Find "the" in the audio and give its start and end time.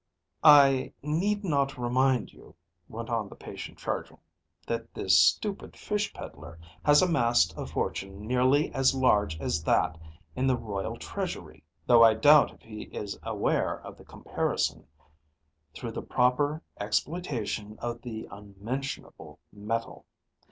3.29-3.35, 10.47-10.57, 13.95-14.03, 15.91-16.01, 18.01-18.27